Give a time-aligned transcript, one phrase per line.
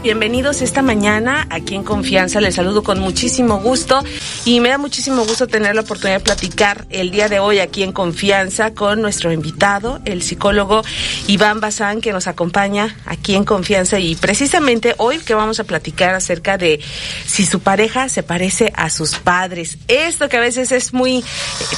[0.00, 2.40] Bienvenidos esta mañana aquí en Confianza.
[2.40, 4.00] Les saludo con muchísimo gusto
[4.44, 7.82] y me da muchísimo gusto tener la oportunidad de platicar el día de hoy aquí
[7.82, 10.82] en Confianza con nuestro invitado, el psicólogo
[11.26, 13.98] Iván Bazán, que nos acompaña aquí en Confianza.
[13.98, 16.80] Y precisamente hoy que vamos a platicar acerca de
[17.26, 19.78] si su pareja se parece a sus padres.
[19.88, 21.24] Esto que a veces es muy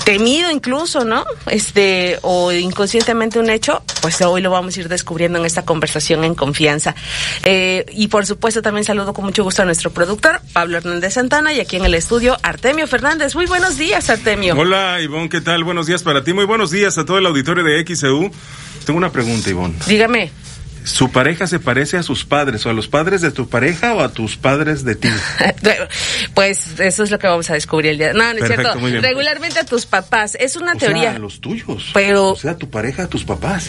[0.05, 1.25] temido incluso, ¿no?
[1.46, 6.23] Este, o inconscientemente un hecho, pues hoy lo vamos a ir descubriendo en esta conversación
[6.24, 6.95] en confianza.
[7.45, 11.52] Eh, y por supuesto también saludo con mucho gusto a nuestro productor, Pablo Hernández Santana,
[11.55, 13.34] y aquí en el estudio, Artemio Fernández.
[13.34, 14.55] Muy buenos días, Artemio.
[14.59, 15.64] Hola, Ivonne, ¿qué tal?
[15.64, 16.32] Buenos días para ti.
[16.32, 18.30] Muy buenos días a todo el auditorio de XEU.
[18.84, 19.77] Tengo una pregunta, Ivonne.
[19.87, 20.30] Dígame.
[20.84, 24.01] ¿Su pareja se parece a sus padres o a los padres de tu pareja o
[24.01, 25.09] a tus padres de ti?
[26.34, 28.12] pues eso es lo que vamos a descubrir el día.
[28.15, 28.74] No, no es cierto.
[29.01, 30.37] Regularmente a tus papás.
[30.40, 31.10] Es una teoría.
[31.10, 31.90] Sea, a los tuyos.
[31.92, 32.30] Pero.
[32.30, 33.68] O sea, a tu pareja, a tus papás.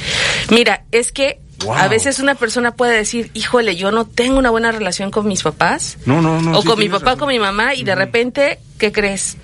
[0.49, 4.71] Mira, es que a veces una persona puede decir, híjole, yo no tengo una buena
[4.71, 5.98] relación con mis papás.
[6.05, 6.57] No, no, no.
[6.57, 9.37] O con mi papá o con mi mamá y de repente, ¿qué crees?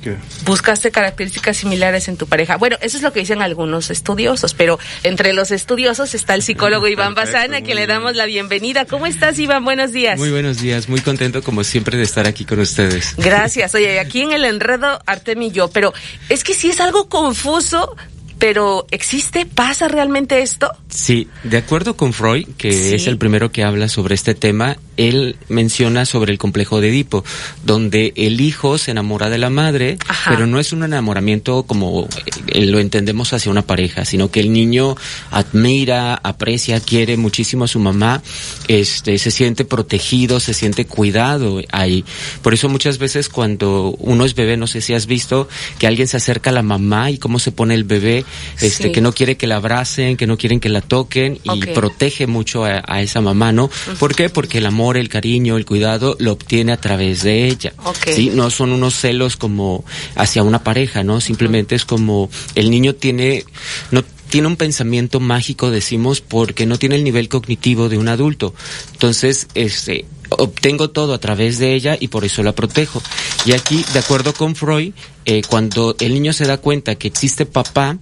[0.45, 2.57] Buscaste características similares en tu pareja.
[2.57, 6.87] Bueno, eso es lo que dicen algunos estudiosos, pero entre los estudiosos está el psicólogo
[6.87, 8.85] Iván Bazana, que le damos la bienvenida.
[8.85, 9.63] ¿Cómo estás, Iván?
[9.63, 10.17] Buenos días.
[10.17, 13.15] Muy buenos días, muy contento como siempre de estar aquí con ustedes.
[13.17, 13.75] Gracias.
[13.75, 15.93] Oye, aquí en el enredo, Artem y yo, pero
[16.29, 17.95] es que sí es algo confuso
[18.39, 19.45] pero ¿existe?
[19.45, 20.71] ¿Pasa realmente esto?
[20.89, 25.37] Sí, de acuerdo con Freud, que es el primero que habla sobre este tema, él
[25.47, 27.23] menciona sobre el complejo de Edipo,
[27.63, 32.07] donde el hijo se enamora de la madre, pero no es un enamoramiento como
[32.47, 34.95] eh, lo entendemos hacia una pareja, sino que el niño
[35.31, 38.21] admira, aprecia, quiere muchísimo a su mamá,
[38.67, 42.03] este, se siente protegido, se siente cuidado ahí.
[42.41, 45.47] Por eso muchas veces cuando uno es bebé, no sé si has visto
[45.79, 48.25] que alguien se acerca a la mamá y cómo se pone el bebé,
[48.61, 52.27] este, que no quiere que la abracen, que no quieren que la toquen y protege
[52.27, 53.69] mucho a, esa mamá, ¿no?
[53.99, 54.29] ¿Por qué?
[54.29, 57.73] Porque el amor el cariño, el cuidado, lo obtiene a través de ella.
[58.05, 58.31] ¿sí?
[58.33, 59.85] No son unos celos como
[60.15, 61.21] hacia una pareja, ¿no?
[61.21, 63.45] Simplemente es como el niño tiene,
[63.91, 68.53] no tiene un pensamiento mágico, decimos, porque no tiene el nivel cognitivo de un adulto.
[68.93, 73.01] Entonces, este, obtengo todo a través de ella y por eso la protejo.
[73.45, 74.93] Y aquí, de acuerdo con Freud,
[75.25, 77.97] eh, cuando el niño se da cuenta que existe papá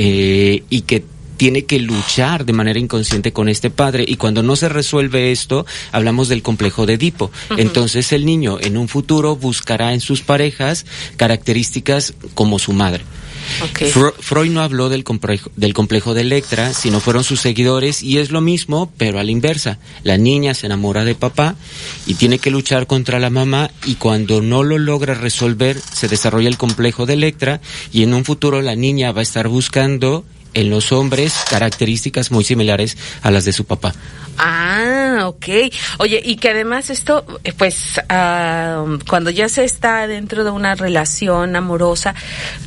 [0.00, 1.02] eh, y que
[1.36, 5.66] tiene que luchar de manera inconsciente con este padre y cuando no se resuelve esto,
[5.90, 7.32] hablamos del complejo de Edipo.
[7.56, 13.02] Entonces el niño en un futuro buscará en sus parejas características como su madre.
[14.20, 18.30] Freud no habló del complejo, del complejo de Electra, sino fueron sus seguidores y es
[18.30, 19.78] lo mismo, pero a la inversa.
[20.02, 21.56] La niña se enamora de papá
[22.06, 26.48] y tiene que luchar contra la mamá y cuando no lo logra resolver se desarrolla
[26.48, 27.60] el complejo de Electra
[27.92, 30.24] y en un futuro la niña va a estar buscando
[30.58, 33.94] en los hombres características muy similares a las de su papá.
[34.36, 35.46] Ah, ok.
[35.98, 40.74] Oye, y que además esto, eh, pues, ah, cuando ya se está dentro de una
[40.74, 42.14] relación amorosa,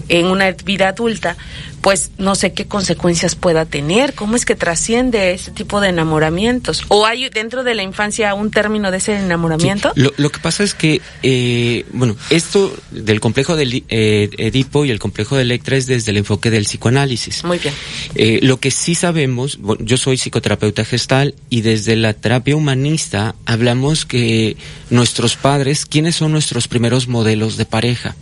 [0.07, 1.35] en una vida adulta,
[1.81, 6.83] pues no sé qué consecuencias pueda tener, cómo es que trasciende este tipo de enamoramientos.
[6.87, 9.91] ¿O hay dentro de la infancia un término de ese enamoramiento?
[9.95, 14.91] Lo, lo, que pasa es que, eh, bueno, esto del complejo de eh, Edipo y
[14.91, 17.43] el complejo de Electra es desde el enfoque del psicoanálisis.
[17.43, 17.73] Muy bien.
[18.15, 24.05] Eh, lo que sí sabemos, yo soy psicoterapeuta gestal y desde la terapia humanista hablamos
[24.05, 24.55] que
[24.89, 28.15] nuestros padres, ¿quiénes son nuestros primeros modelos de pareja?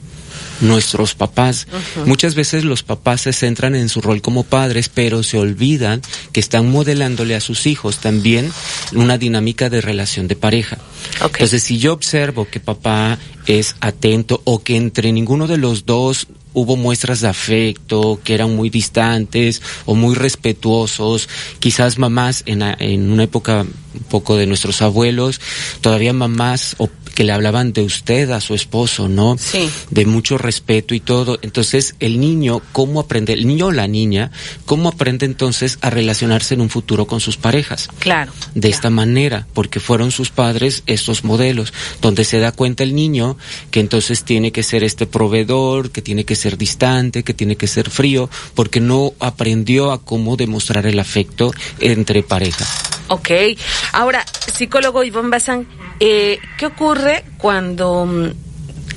[0.62, 1.68] Nuestros papás.
[2.06, 6.40] Muchas veces los papás se centran en su rol como padres, pero se olvidan que
[6.40, 8.52] están modelándole a sus hijos también
[8.94, 10.78] una dinámica de relación de pareja.
[11.22, 13.18] Entonces, si yo observo que papá
[13.48, 18.56] es atento o que entre ninguno de los dos hubo muestras de afecto, que eran
[18.56, 21.30] muy distantes o muy respetuosos.
[21.60, 25.42] Quizás mamás en, en una época un poco de nuestros abuelos,
[25.82, 29.36] todavía mamás o que le hablaban de usted a su esposo, ¿no?
[29.38, 29.70] Sí.
[29.90, 31.38] De mucho respeto y todo.
[31.42, 33.34] Entonces, el niño, ¿cómo aprende?
[33.34, 34.32] El niño o la niña,
[34.64, 37.90] ¿cómo aprende entonces a relacionarse en un futuro con sus parejas?
[38.00, 38.32] Claro.
[38.56, 43.36] De esta manera, porque fueron sus padres estos modelos, donde se da cuenta el niño
[43.70, 47.68] que entonces tiene que ser este proveedor, que tiene que ser distante, que tiene que
[47.68, 51.52] ser frío, porque no aprendió a cómo demostrar el afecto
[51.82, 53.00] entre parejas.
[53.10, 53.30] Ok.
[53.92, 54.24] Ahora,
[54.54, 55.68] psicólogo Iván Bazán,
[56.00, 58.32] eh, ¿qué ocurre cuando mm,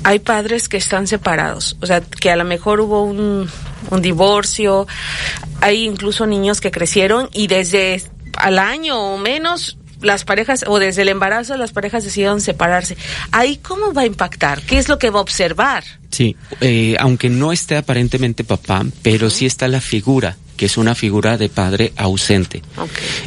[0.03, 1.77] hay padres que están separados?
[1.81, 3.49] O sea, que a lo mejor hubo un,
[3.89, 4.87] un divorcio,
[5.61, 8.01] hay incluso niños que crecieron y desde
[8.37, 12.97] al año o menos las parejas o desde el embarazo las parejas decidieron separarse.
[13.31, 14.61] Ahí cómo va a impactar?
[14.61, 15.83] ¿Qué es lo que va a observar?
[16.11, 20.95] Sí, eh, aunque no esté aparentemente papá, pero sí está la figura, que es una
[20.95, 22.61] figura de padre ausente.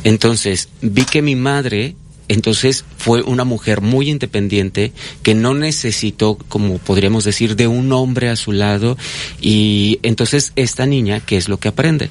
[0.04, 1.96] Entonces, vi que mi madre
[2.28, 4.92] entonces fue una mujer muy independiente
[5.22, 8.96] que no necesitó, como podríamos decir, de un hombre a su lado
[9.40, 12.10] y entonces esta niña, ¿qué es lo que aprende?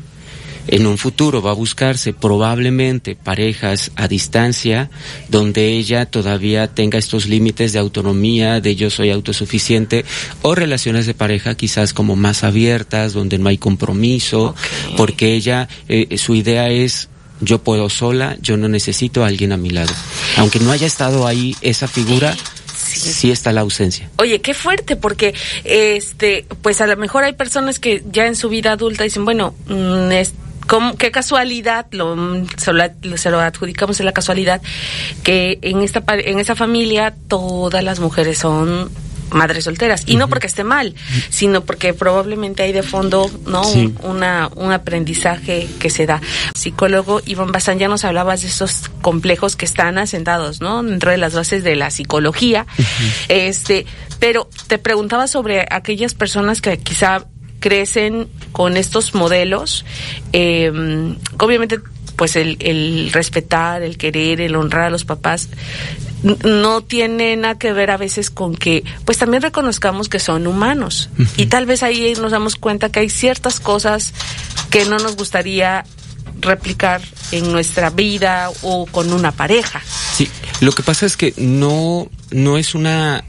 [0.68, 4.90] en un futuro va a buscarse probablemente parejas a distancia
[5.30, 10.06] donde ella todavía tenga estos límites de autonomía, de yo soy autosuficiente,
[10.42, 14.56] o relaciones de pareja quizás como más abiertas, donde no hay compromiso,
[14.98, 17.10] porque ella, eh, su idea es
[17.42, 19.94] yo puedo sola, yo no necesito a alguien a mi lado.
[20.38, 22.36] Aunque no haya estado ahí esa figura,
[22.76, 23.32] sí.
[23.32, 24.10] está la ausencia.
[24.18, 25.34] Oye, qué fuerte, porque
[25.64, 29.56] este, pues a lo mejor hay personas que ya en su vida adulta dicen, bueno,
[29.68, 30.10] mm,
[30.98, 32.16] qué casualidad, lo,
[32.58, 34.62] se, lo, adjudicamos en la casualidad,
[35.24, 38.90] que en esta en esa familia todas las mujeres son
[39.32, 40.04] madres solteras.
[40.06, 40.96] Y no porque esté mal
[41.30, 46.22] sino porque probablemente hay de fondo no un, una, un aprendizaje que se da.
[46.54, 51.18] Psicólogo Iván Bazán ya nos hablabas de esos complejos que están asentados no dentro de
[51.18, 52.66] las bases de la psicología.
[53.28, 53.86] Este
[54.20, 57.26] pero te preguntaba sobre aquellas personas que quizá
[57.60, 59.86] crecen con estos modelos,
[60.34, 60.72] eh,
[61.40, 61.80] obviamente
[62.16, 65.50] pues el, respetar, el querer, el honrar a los papás
[66.44, 71.10] no tiene nada que ver a veces con que pues también reconozcamos que son humanos
[71.38, 74.14] y tal vez ahí nos damos cuenta que hay ciertas cosas
[74.72, 75.86] que no nos gustaría
[76.42, 77.02] replicar
[77.32, 79.82] en nuestra vida o con una pareja.
[80.14, 80.30] Sí,
[80.62, 83.24] lo que pasa es que no no es una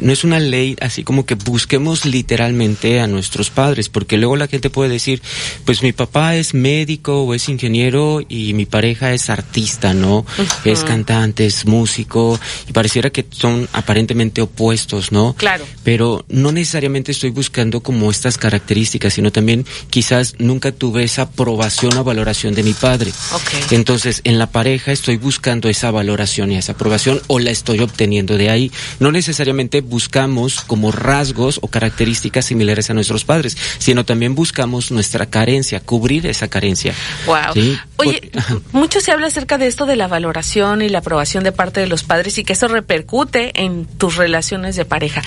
[0.00, 4.48] no es una ley así como que busquemos literalmente a nuestros padres, porque luego la
[4.48, 5.22] gente puede decir,
[5.64, 10.24] pues mi papá es médico o es ingeniero y mi pareja es artista, ¿no?
[10.64, 15.34] Es cantante, es músico, y pareciera que son aparentemente opuestos, ¿no?
[15.34, 15.64] Claro.
[15.82, 21.96] Pero no necesariamente estoy buscando como estas características, sino también quizás nunca tuve esa aprobación
[21.96, 23.12] o valoración de mi padre.
[23.32, 23.76] Okay.
[23.76, 28.36] Entonces, en la pareja estoy buscando esa valoración y esa aprobación o la estoy obteniendo
[28.36, 28.72] de ahí.
[29.00, 35.26] No necesariamente buscamos como rasgos o características similares a nuestros padres, sino también buscamos nuestra
[35.26, 36.94] carencia, cubrir esa carencia.
[37.26, 37.76] Wow.
[37.96, 38.30] Oye,
[38.72, 41.86] mucho se habla acerca de esto de la valoración y la aprobación de parte de
[41.86, 45.22] los padres y que eso repercute en tus relaciones de pareja.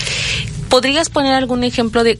[0.68, 2.18] ¿Podrías poner algún ejemplo de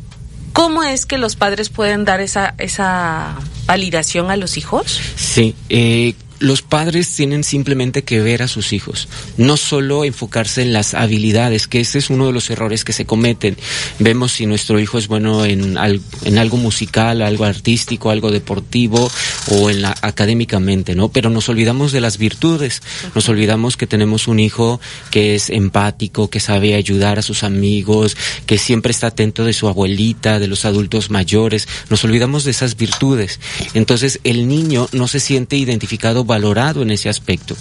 [0.56, 3.36] ¿Cómo es que los padres pueden dar esa, esa
[3.66, 4.98] validación a los hijos?
[5.14, 10.72] Sí, eh, los padres tienen simplemente que ver a sus hijos, no solo enfocarse en
[10.72, 13.56] las habilidades, que ese es uno de los errores que se cometen.
[13.98, 15.76] Vemos si nuestro hijo es bueno en,
[16.24, 19.10] en algo musical, algo artístico, algo deportivo
[19.52, 21.08] o en la, académicamente, ¿no?
[21.08, 22.82] Pero nos olvidamos de las virtudes,
[23.14, 24.80] nos olvidamos que tenemos un hijo
[25.10, 28.16] que es empático, que sabe ayudar a sus amigos,
[28.46, 32.76] que siempre está atento de su abuelita, de los adultos mayores, nos olvidamos de esas
[32.76, 33.40] virtudes.
[33.74, 37.56] Entonces el niño no se siente identificado valorado en ese aspecto.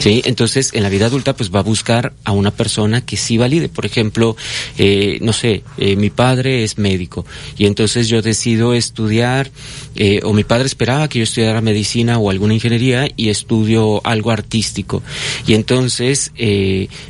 [0.00, 0.22] ¿sí?
[0.24, 3.68] Entonces, en la vida adulta, pues va a buscar a una persona que sí valide.
[3.68, 4.36] Por ejemplo,
[4.76, 7.24] eh, no sé, eh, mi padre es médico
[7.56, 9.50] y entonces yo decido estudiar,
[9.96, 14.30] eh, o mi padre esperaba que yo estudiara medicina o alguna ingeniería y estudio algo
[14.30, 15.02] artístico.
[15.46, 16.32] Y entonces,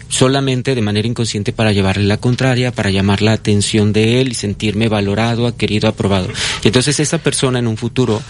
[0.09, 4.35] solamente de manera inconsciente para llevarle la contraria, para llamar la atención de él y
[4.35, 6.29] sentirme valorado, querido, aprobado.
[6.63, 8.23] Y entonces esa persona en un futuro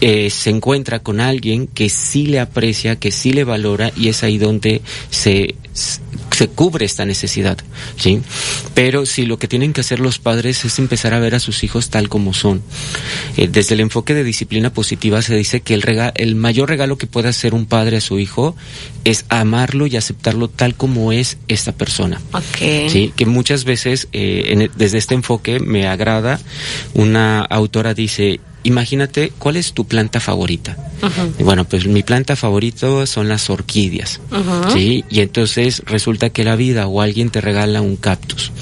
[0.00, 4.38] se encuentra con alguien que sí le aprecia, que sí le valora y es ahí
[4.38, 5.54] donde se,
[6.30, 7.58] se cubre esta necesidad,
[7.96, 8.20] ¿sí?
[8.74, 11.64] Pero si lo que tienen que hacer los padres es empezar a ver a sus
[11.64, 12.62] hijos tal como son.
[13.36, 17.06] Eh, desde el enfoque de disciplina positiva se dice que el, el mayor regalo que
[17.06, 18.54] puede hacer un padre a su hijo
[19.04, 22.20] es amarlo y aceptarlo tal como es esta persona.
[22.58, 26.40] Sí, que muchas veces eh, desde este enfoque me agrada.
[26.94, 30.76] Una autora dice, imagínate cuál es tu planta favorita.
[31.40, 34.20] bueno, pues mi planta favorita son las orquídeas.
[34.72, 35.04] ¿sí?
[35.10, 38.52] Y entonces resulta que la vida o alguien te regala un cactus.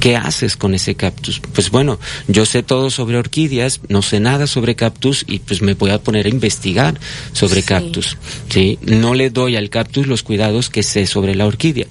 [0.00, 1.40] ¿Qué haces con ese cactus?
[1.52, 5.74] Pues bueno, yo sé todo sobre orquídeas, no sé nada sobre cactus y pues me
[5.74, 6.98] voy a poner a investigar
[7.32, 8.16] sobre cactus.
[8.48, 8.80] ¿sí?
[8.82, 11.86] No le doy al cactus los cuidados que sé sobre la orquídea.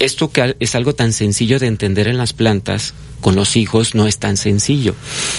[0.00, 4.06] Esto que es algo tan sencillo de entender en las plantas, con los hijos no
[4.06, 4.94] es tan sencillo.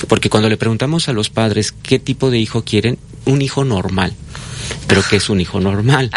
[0.07, 4.13] Porque cuando le preguntamos a los padres qué tipo de hijo quieren, un hijo normal
[4.87, 6.09] pero que es un hijo normal,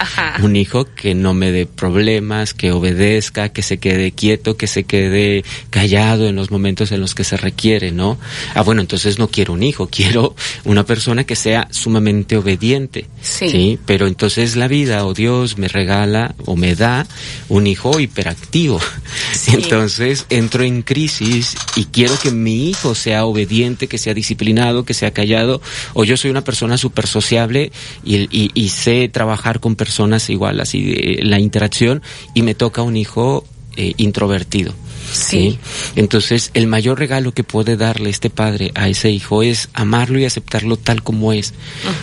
[0.42, 4.85] un hijo que no me dé problemas, que obedezca, que se quede quieto, que se
[4.85, 8.19] quede callado en los momentos en los que se requiere, ¿no?
[8.54, 13.78] Ah, bueno, entonces no quiero un hijo, quiero una persona que sea sumamente obediente, sí.
[13.87, 17.07] Pero entonces la vida o Dios me regala o me da
[17.49, 18.80] un hijo hiperactivo.
[19.52, 24.95] Entonces entro en crisis y quiero que mi hijo sea obediente, que sea disciplinado, que
[24.95, 25.61] sea callado,
[25.95, 27.73] o yo soy una persona súper sociable
[28.04, 32.02] y, y, y, sé trabajar con personas igual, así de la interacción,
[32.35, 33.44] y me toca un hijo
[33.76, 34.75] eh, introvertido.
[35.12, 35.59] Sí.
[35.97, 40.25] Entonces, el mayor regalo que puede darle este padre a ese hijo es amarlo y
[40.25, 41.52] aceptarlo tal como es.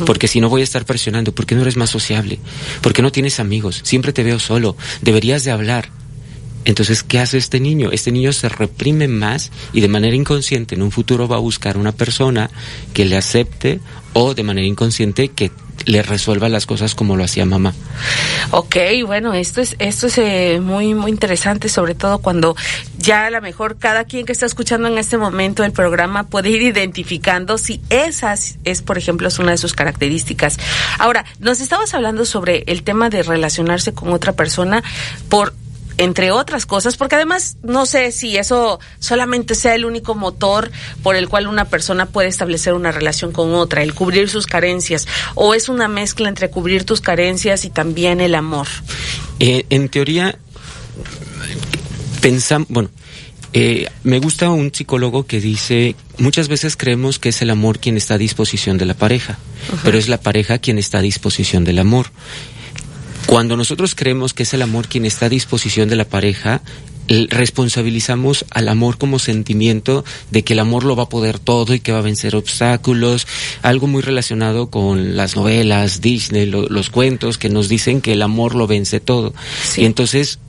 [0.06, 2.40] Porque si no voy a estar presionando, ¿por qué no eres más sociable?
[2.82, 3.82] ¿Por qué no tienes amigos?
[3.84, 4.76] Siempre te veo solo.
[5.02, 5.90] Deberías de hablar.
[6.66, 7.92] Entonces, ¿qué hace este niño?
[7.94, 11.78] Este niño se reprime más y de manera inconsciente en un futuro va a buscar
[11.78, 12.50] una persona
[12.94, 13.80] que le acepte
[14.12, 15.50] o de manera inconsciente que
[15.88, 17.74] le resuelva las cosas como lo hacía mamá.
[18.52, 18.76] Ok,
[19.06, 22.56] bueno, esto es esto es eh, muy muy interesante, sobre todo cuando
[22.98, 26.50] ya a lo mejor cada quien que está escuchando en este momento el programa puede
[26.50, 30.58] ir identificando si esas es, por ejemplo, es una de sus características.
[31.00, 34.84] Ahora, nos estabas hablando sobre el tema de relacionarse con otra persona
[35.30, 35.54] por
[35.98, 40.72] entre otras cosas, porque además no sé si eso solamente sea el único motor
[41.04, 45.08] por el cual una persona puede establecer una relación con otra, el cubrir sus carencias,
[45.36, 48.68] o es una mezcla entre cubrir tus carencias y también el amor.
[49.40, 50.38] Eh, en teoría,
[52.22, 52.90] pensamos, bueno,
[53.54, 57.98] eh, me gusta un psicólogo que dice, muchas veces creemos que es el amor quien
[57.98, 59.40] está a disposición de la pareja,
[59.84, 62.08] pero es la pareja quien está a disposición del amor.
[63.28, 66.62] Cuando nosotros creemos que es el amor quien está a disposición de la pareja,
[67.08, 71.80] responsabilizamos al amor como sentimiento de que el amor lo va a poder todo y
[71.80, 73.28] que va a vencer obstáculos,
[73.62, 78.56] algo muy relacionado con las novelas, Disney, los cuentos que nos dicen que el amor
[78.56, 79.34] lo vence todo.
[79.76, 80.40] Y entonces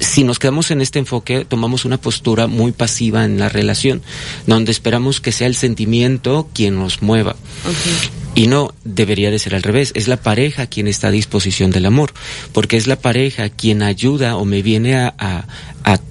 [0.00, 4.02] si nos quedamos en este enfoque, tomamos una postura muy pasiva en la relación,
[4.46, 7.34] donde esperamos que sea el sentimiento quien nos mueva.
[8.38, 11.86] Y no debería de ser al revés, es la pareja quien está a disposición del
[11.86, 12.12] amor,
[12.52, 15.44] porque es la pareja quien ayuda o me viene a,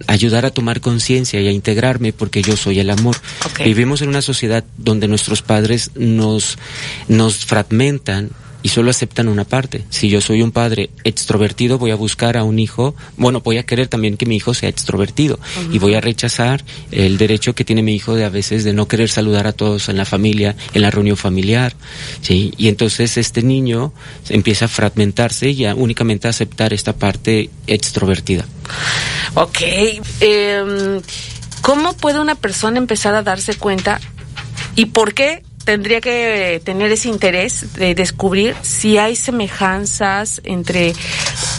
[0.08, 3.16] ayudar a tomar conciencia y a integrarme porque yo soy el amor.
[3.64, 6.58] Vivimos en una sociedad donde nuestros padres nos,
[7.08, 8.32] nos fragmentan
[8.64, 9.84] y solo aceptan una parte.
[9.90, 13.66] Si yo soy un padre extrovertido, voy a buscar a un hijo, bueno, voy a
[13.66, 15.40] querer también que mi hijo sea extrovertido
[15.72, 18.88] y voy a rechazar el derecho que tiene mi hijo de a veces de no
[18.88, 21.74] querer saludar a todos en la familia, en la reunión familiar,
[22.22, 22.54] ¿sí?
[22.58, 23.94] Y entonces este niño
[24.30, 28.46] empieza a fragmentarse y a únicamente a aceptar esta parte extrovertida.
[29.36, 29.62] Ok.
[30.20, 31.02] Em,
[31.62, 34.00] ¿Cómo puede una persona empezar a darse cuenta
[34.76, 40.94] y por qué tendría que tener ese interés de descubrir si hay semejanzas entre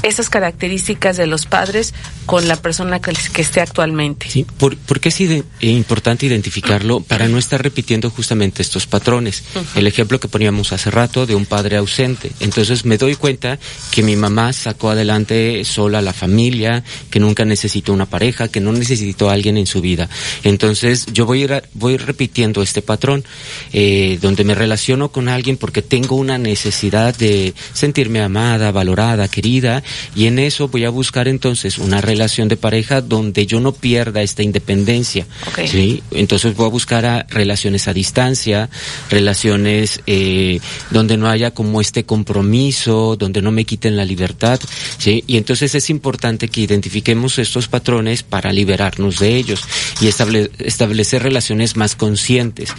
[0.03, 1.93] esas características de los padres
[2.25, 4.29] con la persona que, esté actualmente.
[4.31, 5.21] Sí, por, porque es
[5.61, 9.43] importante identificarlo para no estar repitiendo justamente estos patrones.
[9.75, 12.31] El ejemplo que poníamos hace rato de un padre ausente.
[12.41, 13.59] Entonces me doy cuenta
[13.91, 18.61] que mi mamá sacó adelante sola a la familia, que nunca necesitó una pareja, que
[18.61, 20.09] no necesitó a alguien en su vida.
[20.45, 23.25] Entonces yo voy a ir, voy repitiendo este patrón.
[23.73, 29.27] Eh, eh, donde me relaciono con alguien porque tengo una necesidad de sentirme amada, valorada,
[29.27, 29.83] querida,
[30.15, 34.23] y en eso voy a buscar entonces una relación de pareja donde yo no pierda
[34.23, 35.27] esta independencia.
[35.67, 36.01] ¿sí?
[36.13, 38.71] Entonces voy a buscar a relaciones a distancia,
[39.11, 40.61] relaciones eh,
[40.93, 44.61] donde no haya como este compromiso, donde no me quiten la libertad,
[44.99, 45.25] ¿sí?
[45.27, 49.61] Y entonces es importante que identifiquemos estos patrones para liberarnos de ellos
[50.01, 52.73] y establecer relaciones más conscientes.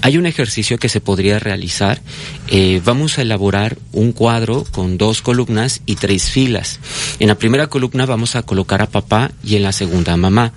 [0.00, 2.00] Hay un ejercicio que se podría realizar,
[2.48, 6.80] eh, vamos a elaborar un cuadro con dos columnas y tres filas.
[7.18, 10.52] En la primera columna vamos a colocar a papá y en la segunda a mamá.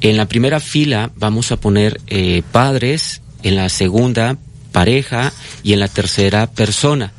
[0.00, 4.36] En la primera fila vamos a poner eh, padres, en la segunda
[4.72, 5.32] pareja
[5.62, 7.12] y en la tercera persona.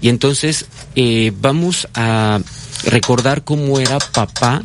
[0.00, 0.66] Y entonces
[0.96, 2.40] eh, vamos a
[2.84, 4.62] recordar cómo era papá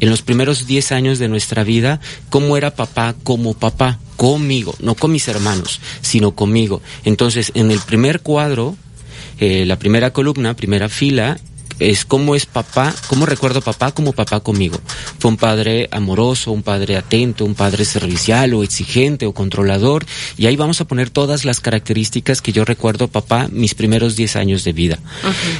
[0.00, 4.96] en los primeros 10 años de nuestra vida, cómo era papá como papá conmigo, no
[4.96, 6.82] con mis hermanos, sino conmigo.
[7.04, 8.76] Entonces, en el primer cuadro,
[9.38, 11.38] eh, la primera columna, primera fila,
[11.78, 14.78] es cómo es papá, cómo recuerdo papá como papá conmigo.
[15.18, 20.04] Fue un padre amoroso, un padre atento, un padre servicial o exigente o controlador.
[20.36, 24.36] Y ahí vamos a poner todas las características que yo recuerdo papá mis primeros 10
[24.36, 24.98] años de vida.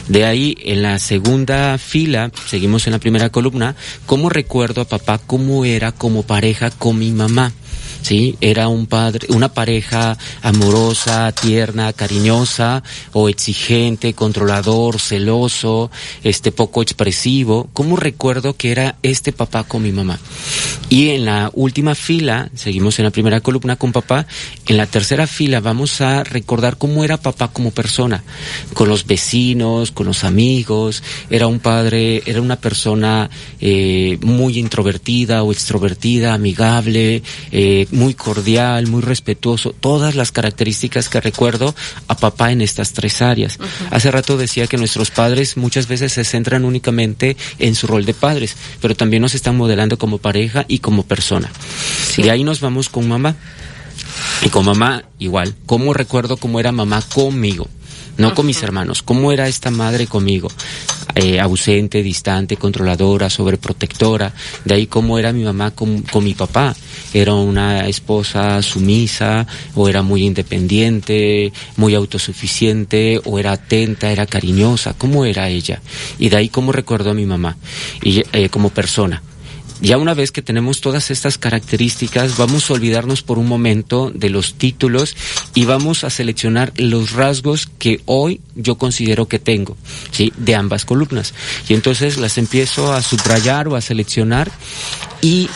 [0.09, 3.75] De ahí, en la segunda fila, seguimos en la primera columna,
[4.05, 7.55] cómo recuerdo a papá cómo era como pareja con mi mamá.
[8.03, 8.37] ¿Sí?
[8.41, 12.83] Era un padre, una pareja amorosa, tierna, cariñosa
[13.13, 15.91] o exigente, controlador, celoso,
[16.23, 17.69] este poco expresivo.
[17.73, 20.19] ¿Cómo recuerdo que era este papá con mi mamá?
[20.89, 24.27] Y en la última fila, seguimos en la primera columna con papá,
[24.67, 28.23] en la tercera fila vamos a recordar cómo era papá como persona,
[28.75, 33.31] con los vecinos, con los amigos, era un padre, era una persona
[33.61, 41.09] eh, muy introvertida o extrovertida, amigable, eh, eh, muy cordial, muy respetuoso, todas las características
[41.09, 41.75] que recuerdo
[42.09, 43.59] a papá en estas tres áreas.
[43.91, 48.15] Hace rato decía que nuestros padres muchas veces se centran únicamente en su rol de
[48.15, 51.51] padres, pero también nos están modelando como pareja y como persona.
[52.17, 53.37] Y De ahí nos vamos con mamá.
[54.43, 57.69] Y con mamá igual, ¿cómo recuerdo cómo era mamá conmigo?
[58.21, 59.03] no con mis hermanos.
[59.03, 60.49] ¿Cómo era esta madre conmigo?
[61.15, 64.33] Eh, ausente, distante, controladora, sobreprotectora.
[64.65, 66.75] De ahí cómo era mi mamá con, mi papá.
[67.13, 74.95] Era una esposa sumisa, o era muy independiente, muy autosuficiente, o era atenta, era cariñosa.
[74.97, 75.81] ¿Cómo era ella?
[76.19, 77.57] Y de ahí cómo recuerdo a mi mamá
[78.03, 79.23] y, eh, como persona.
[79.81, 84.29] Ya una vez que tenemos todas estas características, vamos a olvidarnos por un momento de
[84.29, 85.17] los títulos
[85.55, 89.77] y vamos a seleccionar los rasgos que hoy yo considero que tengo,
[90.11, 90.33] ¿sí?
[90.37, 91.33] De ambas columnas.
[91.67, 94.51] Y entonces las empiezo a subrayar o a seleccionar
[95.23, 95.49] y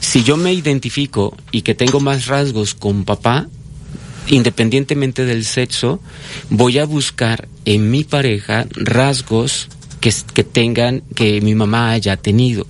[0.00, 3.46] si yo me identifico y que tengo más rasgos con papá,
[4.28, 6.00] independientemente del sexo,
[6.48, 9.68] voy a buscar en mi pareja rasgos
[10.06, 12.64] que, que tengan, que mi mamá haya tenido.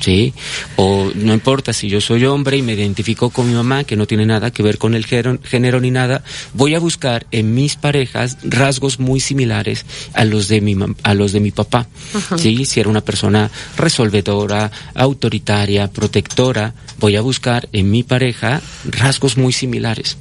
[0.00, 0.32] ¿Sí?
[0.76, 4.06] O no importa si yo soy hombre y me identifico con mi mamá, que no
[4.06, 8.38] tiene nada que ver con el género, ni nada, voy a buscar en mis parejas
[8.42, 11.86] rasgos muy similares a los de mi, a los de mi papá.
[12.38, 12.64] ¿Sí?
[12.64, 19.52] Si era una persona resolvedora, autoritaria, protectora, voy a buscar en mi pareja rasgos muy
[19.52, 20.16] similares.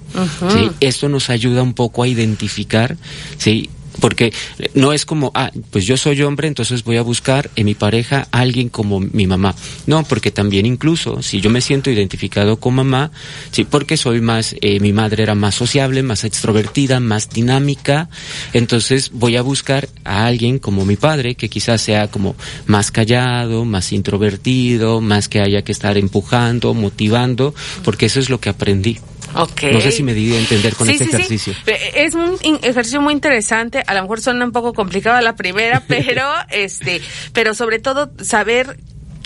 [0.52, 0.70] ¿sí?
[0.82, 2.98] Esto nos ayuda un poco a identificar,
[3.38, 3.70] ¿sí?
[4.00, 4.34] Porque
[4.74, 8.28] no es como, ah, pues yo soy hombre, entonces voy a buscar en mi pareja
[8.32, 9.56] a alguien como mi mamá.
[9.86, 13.12] No, porque también incluso si yo me siento identificado con mamá,
[13.52, 18.10] sí, porque soy más, eh, mi madre era más sociable, más extrovertida, más dinámica,
[18.54, 22.36] entonces voy a buscar a alguien como mi padre, que quizás sea como
[22.66, 28.40] más callado, más introvertido, más que haya que estar empujando, motivando, porque eso es lo
[28.40, 29.00] que aprendí.
[29.34, 31.54] No sé si me di a entender con este ejercicio.
[31.94, 33.84] Es un ejercicio muy interesante.
[33.86, 37.02] A lo mejor suena un poco complicado la primera, pero este,
[37.34, 38.78] pero sobre todo saber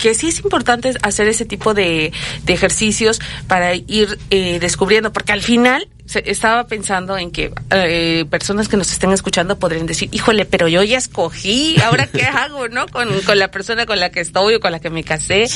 [0.02, 2.12] que sí es importante hacer ese tipo de,
[2.48, 5.88] ejercicios para ir eh, descubriendo, porque al final
[6.24, 10.82] estaba pensando en que eh, personas que nos estén escuchando podrían decir, híjole, pero yo
[10.82, 12.88] ya escogí, ahora qué hago, ¿no?
[12.88, 15.46] Con, la persona con la que estoy o con la que me casé.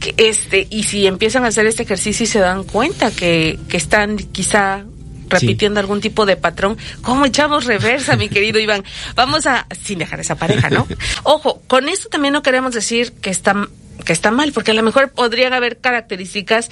[0.00, 3.76] Que, este, y si empiezan a hacer este ejercicio y se dan cuenta que, que
[3.76, 4.84] están quizá
[5.32, 8.84] repitiendo algún tipo de patrón, ¿cómo echamos reversa, mi querido Iván?
[9.14, 10.86] Vamos a, sin dejar esa pareja, ¿no?
[11.22, 13.68] Ojo, con esto también no queremos decir que está,
[14.04, 16.70] que está mal, porque a lo mejor podrían haber características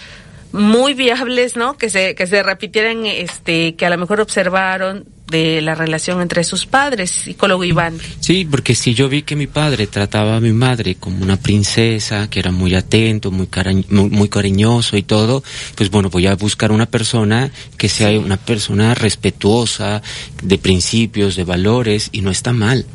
[0.52, 1.76] muy viables, ¿no?
[1.76, 6.44] Que se, que se repitieran, este, que a lo mejor observaron de la relación entre
[6.44, 7.98] sus padres, psicólogo Iván.
[8.20, 12.28] Sí, porque si yo vi que mi padre trataba a mi madre como una princesa,
[12.28, 13.48] que era muy atento, muy,
[13.88, 15.42] muy, cariñoso y todo,
[15.74, 20.02] pues bueno, voy a buscar una persona que sea una persona respetuosa,
[20.42, 22.86] de principios, de valores, y no está mal.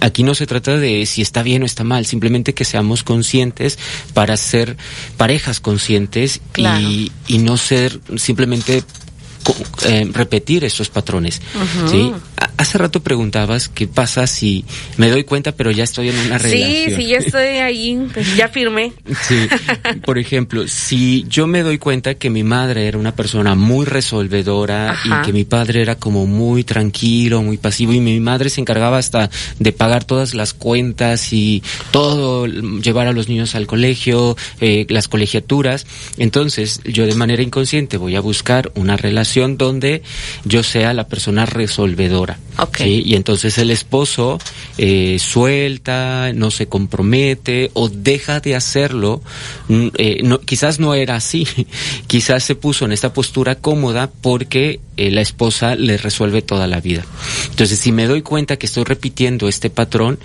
[0.00, 3.78] aquí no se trata de si está bien o está mal, simplemente que seamos conscientes
[4.14, 4.76] para ser
[5.16, 8.82] parejas conscientes y, y no ser simplemente
[9.86, 11.40] eh, repetir esos patrones.
[11.88, 12.12] ¿sí?
[12.56, 14.64] Hace rato preguntabas qué pasa si
[14.96, 16.70] me doy cuenta, pero ya estoy en una relación.
[16.70, 18.92] Sí, sí, ya estoy ahí, pues ya firmé.
[19.22, 19.48] Sí,
[20.04, 24.96] por ejemplo, si yo me doy cuenta que mi madre era una persona muy resolvedora
[25.04, 28.98] y que mi padre era como muy tranquilo, muy pasivo y mi madre se encargaba
[28.98, 34.86] hasta de pagar todas las cuentas y todo, llevar a los niños al colegio, eh,
[34.88, 40.02] las colegiaturas, entonces yo de manera inconsciente voy a buscar una relación donde
[40.44, 42.38] yo sea la persona resolvedora.
[42.84, 44.38] Y entonces el esposo
[44.78, 49.22] eh, suelta, no se compromete o deja de hacerlo.
[49.68, 51.46] Mm, eh, no, quizás no era así,
[52.08, 56.80] quizás se puso en esta postura cómoda porque eh, la esposa le resuelve toda la
[56.80, 57.04] vida.
[57.50, 60.18] Entonces si me doy cuenta que estoy repitiendo este patrón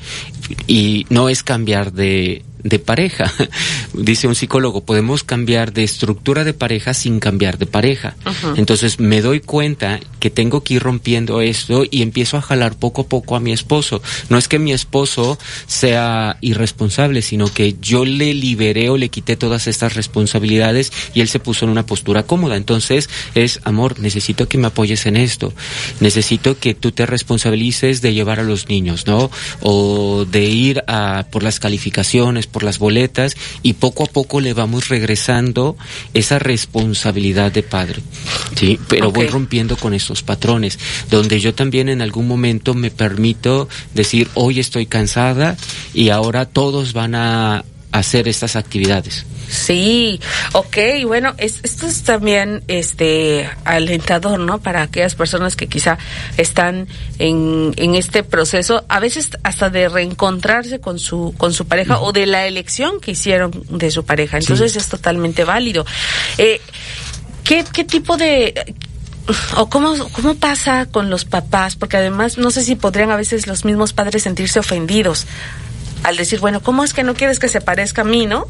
[0.68, 3.32] y no es cambiar de de pareja.
[3.94, 8.16] Dice un psicólogo, podemos cambiar de estructura de pareja sin cambiar de pareja.
[8.56, 13.02] Entonces me doy cuenta que tengo que ir rompiendo esto y empiezo a jalar poco
[13.02, 14.02] a poco a mi esposo.
[14.30, 19.36] No es que mi esposo sea irresponsable, sino que yo le liberé o le quité
[19.36, 22.56] todas estas responsabilidades y él se puso en una postura cómoda.
[22.56, 25.54] Entonces es, amor, necesito que me apoyes en esto.
[26.00, 29.30] Necesito que tú te responsabilices de llevar a los niños, ¿no?
[29.62, 34.54] O de ir a por las calificaciones, por las boletas y poco a poco le
[34.54, 35.76] vamos regresando
[36.14, 38.02] esa responsabilidad de padre.
[38.56, 43.68] Sí, pero voy rompiendo con esos patrones, donde yo también en algún momento me permito
[43.94, 45.58] decir, hoy estoy cansada
[45.94, 49.26] y ahora todos van a hacer estas actividades.
[49.48, 50.20] Sí,
[50.54, 54.58] ok, bueno, esto es también este alentador, ¿no?
[54.58, 56.00] Para aquellas personas que quizá
[56.38, 56.88] están
[57.20, 62.12] en, en este proceso, a veces hasta de reencontrarse con su con su pareja o
[62.12, 64.38] de la elección que hicieron de su pareja.
[64.38, 65.86] Entonces es totalmente válido.
[66.40, 66.60] Eh,
[67.44, 68.76] ¿qué, ¿Qué tipo de
[69.56, 73.46] o cómo, cómo pasa con los papás, porque además no sé si podrían a veces
[73.46, 75.28] los mismos padres sentirse ofendidos
[76.04, 78.48] al decir, bueno, ¿cómo es que no quieres que se parezca a mí, no?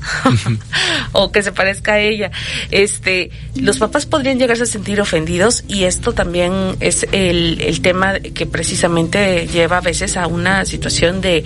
[1.12, 2.32] o que se parezca a ella.
[2.72, 8.20] Este, los papás podrían llegarse a sentir ofendidos y esto también es el, el tema
[8.20, 11.44] que precisamente lleva a veces a una situación de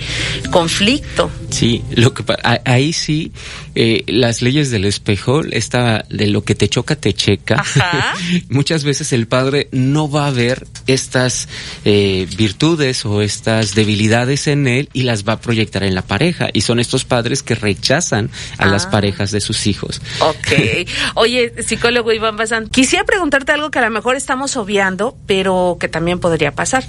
[0.51, 1.29] conflicto.
[1.49, 2.23] Sí, lo que
[2.65, 3.31] ahí sí
[3.79, 7.63] eh, las leyes del espejo, esta de lo que te choca te checa.
[8.49, 11.47] Muchas veces el padre no va a ver estas
[11.85, 16.49] eh, virtudes o estas debilidades en él y las va a proyectar en la pareja.
[16.53, 18.91] Y son estos padres que rechazan a las ah.
[18.91, 20.01] parejas de sus hijos.
[20.19, 20.87] Ok.
[21.15, 25.87] Oye, psicólogo Iván Bazán, quisiera preguntarte algo que a lo mejor estamos obviando, pero que
[25.87, 26.83] también podría pasar.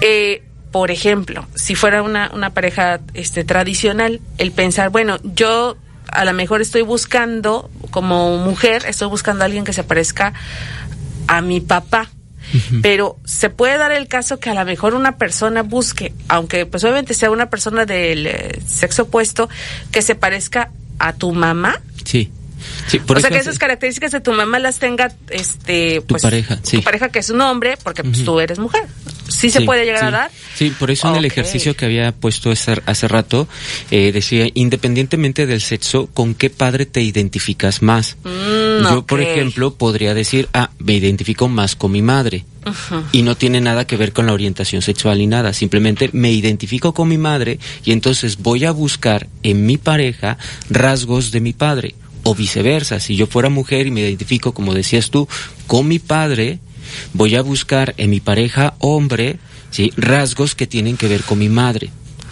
[0.00, 5.76] Eh, por ejemplo, si fuera una, una pareja este, tradicional, el pensar, bueno, yo
[6.10, 10.32] a lo mejor estoy buscando, como mujer, estoy buscando a alguien que se parezca
[11.26, 12.08] a mi papá
[12.82, 16.84] pero se puede dar el caso que a lo mejor una persona busque, aunque pues
[16.84, 19.48] obviamente sea una persona del eh, sexo opuesto,
[19.90, 21.80] que se parezca a tu mamá.
[22.04, 22.30] Sí.
[23.06, 26.78] O sea que esas características de tu mamá las tenga este tu pues, pareja, sí.
[26.78, 28.86] tu pareja que es un hombre, porque pues, tú eres mujer.
[29.28, 30.30] ¿Sí se puede llegar a dar?
[30.54, 33.48] Sí, por eso en el ejercicio que había puesto hace, hace rato,
[33.90, 38.16] eh, decía, independientemente del sexo, ¿con qué padre te identificas más?
[38.24, 42.44] Mm, Yo, por ejemplo, podría decir, ah, me identifico más con mi madre.
[43.12, 45.52] Y no tiene nada que ver con la orientación sexual ni nada.
[45.52, 50.36] Simplemente me identifico con mi madre y entonces voy a buscar en mi pareja
[50.68, 51.94] rasgos de mi padre.
[52.30, 55.26] O viceversa, si yo fuera mujer y me identifico, como decías tú,
[55.66, 56.60] con mi padre,
[57.12, 59.40] voy a buscar en mi pareja hombre
[59.96, 61.90] rasgos que tienen que ver con mi madre.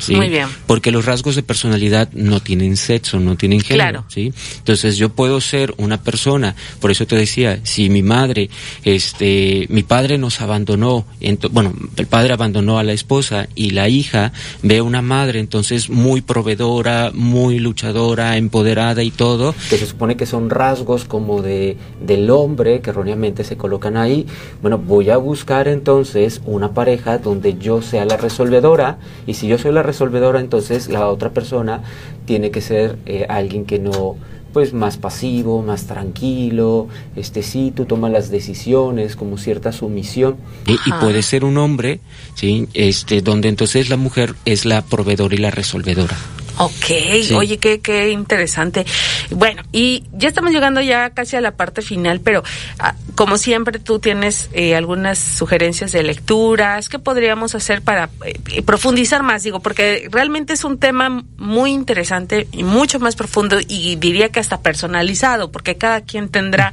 [0.09, 0.47] Muy bien.
[0.67, 4.33] Porque los rasgos de personalidad no tienen sexo, no tienen género, ¿sí?
[4.59, 8.51] Entonces yo puedo ser una persona, por eso te decía, si mi madre,
[8.85, 11.07] este, mi padre nos abandonó,
[11.51, 14.33] bueno, el padre abandonó a la esposa y la hija
[14.63, 20.17] ve a una madre entonces muy proveedora, muy luchadora, empoderada y todo, que se supone
[20.17, 24.27] que son rasgos como de del hombre que erróneamente se colocan ahí.
[24.63, 29.59] Bueno, voy a buscar entonces una pareja donde yo sea la resolvedora y si yo
[29.59, 31.83] soy la resolvedora, entonces la otra persona
[32.25, 34.17] tiene que ser eh, alguien que no
[34.53, 40.37] pues más pasivo, más tranquilo, este sí, tú tomas las decisiones como cierta sumisión.
[40.67, 42.01] Y, puede ser un hombre,
[42.35, 46.17] sí, este donde entonces la mujer es la proveedora y la resolvedora.
[46.59, 46.91] Ok,
[47.37, 48.85] oye, qué, qué interesante.
[49.31, 52.43] Bueno, y ya estamos llegando ya casi a la parte final, pero
[52.81, 58.63] ah, como siempre tú tienes eh, algunas sugerencias de lecturas, ¿qué podríamos hacer para eh,
[58.63, 59.45] profundizar más?
[59.45, 64.41] Digo, porque realmente es un tema muy interesante y mucho más profundo y diría que
[64.41, 66.73] hasta personalizado, porque cada quien tendrá,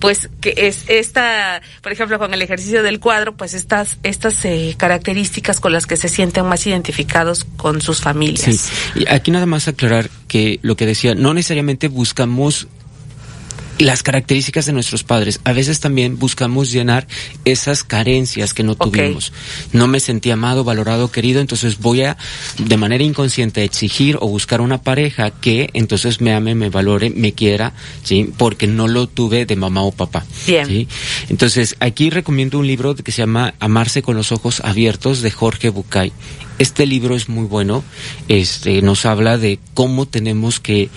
[0.00, 4.74] pues, que es esta, por ejemplo, con el ejercicio del cuadro, pues estas, estas eh,
[4.78, 8.56] características con las que se sienten más identificados con sus familias.
[8.56, 12.68] Sí aquí nada más aclarar que lo que decía, no necesariamente buscamos
[13.78, 15.40] las características de nuestros padres.
[15.44, 17.06] A veces también buscamos llenar
[17.44, 19.32] esas carencias que no tuvimos.
[19.72, 22.16] No me sentí amado, valorado, querido, entonces voy a,
[22.58, 27.32] de manera inconsciente, exigir o buscar una pareja que entonces me ame, me valore, me
[27.32, 28.32] quiera, ¿sí?
[28.36, 30.24] Porque no lo tuve de mamá o papá.
[30.46, 30.88] Bien.
[31.28, 35.68] Entonces, aquí recomiendo un libro que se llama Amarse con los ojos abiertos de Jorge
[35.68, 36.12] Bucay.
[36.58, 37.84] Este libro es muy bueno,
[38.28, 40.88] este, nos habla de cómo tenemos que,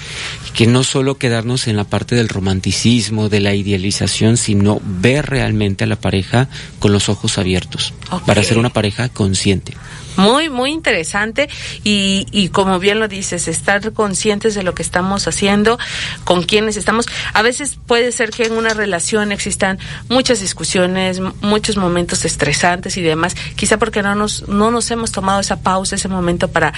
[0.56, 5.84] que no solo quedarnos en la parte del romanticismo, de la idealización, sino ver realmente
[5.84, 9.74] a la pareja con los ojos abiertos, para ser una pareja consciente.
[10.18, 11.50] Muy, muy interesante
[11.84, 15.80] y, y como bien lo dices, estar conscientes de lo que estamos haciendo,
[16.26, 17.06] con quienes estamos.
[17.34, 23.02] A veces puede ser que en una relación existan muchas discusiones, muchos momentos estresantes y
[23.02, 26.74] demás, quizá porque no nos, no nos hemos tomado esa pausa, ese momento para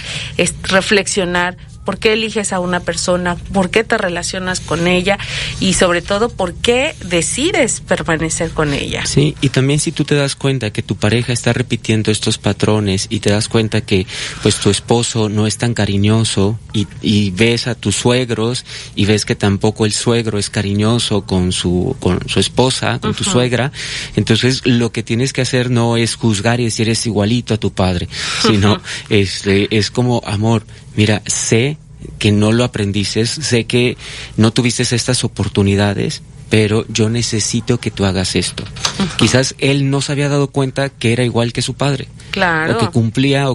[0.64, 5.18] reflexionar por qué eliges a una persona, por qué te relacionas con ella
[5.60, 9.06] y sobre todo por qué decides permanecer con ella.
[9.06, 13.08] Sí, y también si tú te das cuenta que tu pareja está repitiendo estos patrones
[13.10, 14.06] y te das cuenta que
[14.42, 18.66] pues tu esposo no es tan cariñoso y, y ves a tus suegros
[18.96, 23.24] y ves que tampoco el suegro es cariñoso con su con su esposa, con tu
[23.24, 23.72] suegra,
[24.16, 27.72] entonces lo que tienes que hacer no es juzgar y decir eres igualito a tu
[27.72, 28.08] padre,
[28.46, 30.66] sino este es como amor,
[30.96, 31.78] mira, sé
[32.20, 33.98] que no lo aprendices, sé que
[34.38, 38.64] no tuviste estas oportunidades, pero yo necesito que tú hagas esto.
[39.18, 42.08] Quizás él no se había dado cuenta que era igual que su padre.
[42.32, 42.76] Claro.
[42.76, 43.48] O que cumplía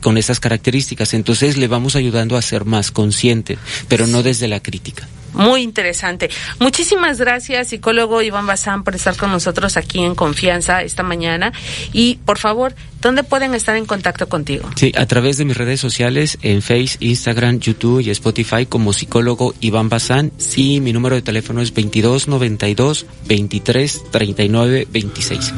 [0.00, 1.14] con esas características.
[1.14, 3.56] Entonces le vamos ayudando a ser más consciente,
[3.88, 5.08] pero no desde la crítica.
[5.34, 6.30] Muy interesante.
[6.60, 11.52] Muchísimas gracias, psicólogo Iván Bazán, por estar con nosotros aquí en Confianza esta mañana.
[11.92, 14.68] Y, por favor, ¿dónde pueden estar en contacto contigo?
[14.76, 19.54] Sí, a través de mis redes sociales, en Face, Instagram, YouTube y Spotify, como psicólogo
[19.60, 20.32] Iván Bazán.
[20.56, 25.54] Y mi número de teléfono es 2292 23 39 26.